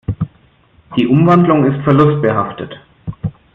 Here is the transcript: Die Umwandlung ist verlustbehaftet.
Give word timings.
Die 0.97 1.05
Umwandlung 1.05 1.63
ist 1.63 1.83
verlustbehaftet. 1.83 2.71